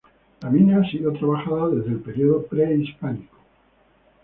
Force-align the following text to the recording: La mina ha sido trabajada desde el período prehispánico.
La 0.41 0.49
mina 0.49 0.79
ha 0.81 0.89
sido 0.89 1.13
trabajada 1.13 1.67
desde 1.69 1.89
el 1.91 1.99
período 1.99 2.43
prehispánico. 2.47 3.37